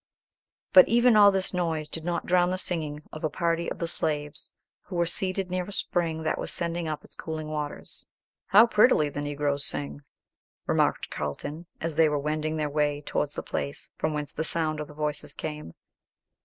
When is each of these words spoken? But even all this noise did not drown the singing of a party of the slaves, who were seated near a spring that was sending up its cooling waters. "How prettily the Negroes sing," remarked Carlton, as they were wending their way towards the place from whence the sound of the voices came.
But 0.73 0.87
even 0.87 1.15
all 1.15 1.31
this 1.31 1.53
noise 1.53 1.87
did 1.87 2.03
not 2.03 2.25
drown 2.25 2.49
the 2.49 2.57
singing 2.57 3.03
of 3.13 3.23
a 3.23 3.29
party 3.29 3.69
of 3.69 3.77
the 3.77 3.87
slaves, 3.87 4.51
who 4.85 4.95
were 4.95 5.05
seated 5.05 5.51
near 5.51 5.63
a 5.65 5.71
spring 5.71 6.23
that 6.23 6.39
was 6.39 6.51
sending 6.51 6.87
up 6.87 7.05
its 7.05 7.15
cooling 7.15 7.49
waters. 7.49 8.07
"How 8.47 8.65
prettily 8.65 9.09
the 9.09 9.21
Negroes 9.21 9.63
sing," 9.63 10.01
remarked 10.65 11.11
Carlton, 11.11 11.67
as 11.79 11.97
they 11.97 12.09
were 12.09 12.17
wending 12.17 12.57
their 12.57 12.67
way 12.67 13.01
towards 13.01 13.35
the 13.35 13.43
place 13.43 13.91
from 13.95 14.11
whence 14.15 14.33
the 14.33 14.43
sound 14.43 14.79
of 14.79 14.87
the 14.87 14.95
voices 14.95 15.35
came. 15.35 15.75